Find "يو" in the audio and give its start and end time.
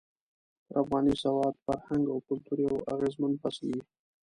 2.67-2.75